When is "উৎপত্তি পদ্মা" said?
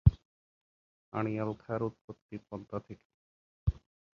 1.83-2.77